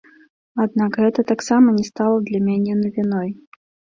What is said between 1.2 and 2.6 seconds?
таксама не стала для